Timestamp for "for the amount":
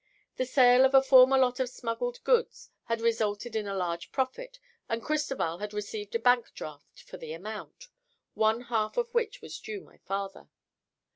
7.03-7.87